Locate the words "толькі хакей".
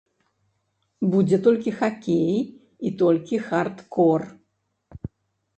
1.49-2.35